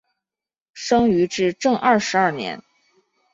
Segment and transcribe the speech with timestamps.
[0.73, 2.63] 生于至正二十二年。